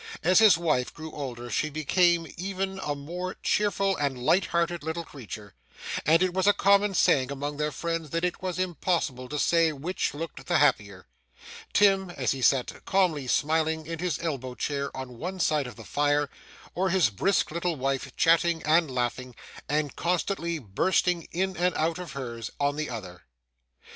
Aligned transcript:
As 0.23 0.39
his 0.39 0.57
wife 0.57 0.91
grew 0.91 1.11
older, 1.11 1.51
she 1.51 1.69
became 1.69 2.25
even 2.35 2.79
a 2.79 2.95
more 2.95 3.35
cheerful 3.43 3.95
and 3.97 4.17
light 4.17 4.47
hearted 4.47 4.81
little 4.81 5.03
creature; 5.05 5.53
and 6.07 6.23
it 6.23 6.33
was 6.33 6.47
a 6.47 6.53
common 6.53 6.95
saying 6.95 7.31
among 7.31 7.57
their 7.57 7.71
friends, 7.71 8.09
that 8.09 8.25
it 8.25 8.41
was 8.41 8.57
impossible 8.57 9.29
to 9.29 9.37
say 9.37 9.71
which 9.71 10.15
looked 10.15 10.47
the 10.47 10.57
happier, 10.57 11.05
Tim 11.71 12.09
as 12.09 12.31
he 12.31 12.41
sat 12.41 12.83
calmly 12.83 13.27
smiling 13.27 13.85
in 13.85 13.99
his 13.99 14.17
elbow 14.17 14.55
chair 14.55 14.89
on 14.97 15.19
one 15.19 15.39
side 15.39 15.67
of 15.67 15.75
the 15.75 15.83
fire, 15.85 16.31
or 16.73 16.89
his 16.89 17.11
brisk 17.11 17.51
little 17.51 17.75
wife 17.75 18.11
chatting 18.17 18.63
and 18.63 18.89
laughing, 18.89 19.35
and 19.69 19.95
constantly 19.95 20.57
bustling 20.57 21.27
in 21.31 21.55
and 21.55 21.75
out 21.75 21.99
of 21.99 22.13
hers, 22.13 22.49
on 22.59 22.75
the 22.75 22.89
other. 22.89 23.21